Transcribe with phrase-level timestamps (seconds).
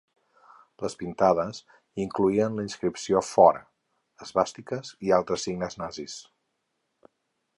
[0.83, 1.59] Les pintades
[2.05, 3.61] incloïen la inscripció ‘Fora’,
[4.27, 6.17] esvàstiques i altres signes nazis.